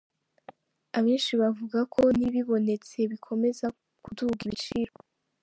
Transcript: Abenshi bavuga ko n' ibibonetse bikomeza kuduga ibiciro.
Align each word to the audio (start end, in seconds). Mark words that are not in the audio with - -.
Abenshi 0.97 1.31
bavuga 1.41 1.79
ko 1.93 2.01
n' 2.17 2.25
ibibonetse 2.27 2.97
bikomeza 3.11 3.65
kuduga 4.03 4.41
ibiciro. 4.47 4.93